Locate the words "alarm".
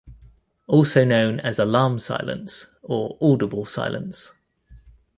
1.59-1.99